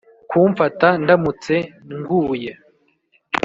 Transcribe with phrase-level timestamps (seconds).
[0.29, 1.53] kumfata ndamutse
[1.99, 2.51] nguye